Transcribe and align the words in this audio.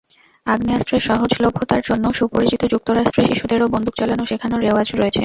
আগ্নেয়াস্ত্রের 0.47 1.05
সহজলভ্যতার 1.07 1.81
জন্য 1.89 2.05
সুপরিচিত 2.19 2.61
যুক্তরাষ্ট্রে 2.73 3.21
শিশুদেরও 3.29 3.71
বন্দুক 3.73 3.93
চালানো 3.99 4.23
শেখানোর 4.29 4.63
রেওয়াজ 4.65 4.87
রয়েছে। 4.91 5.19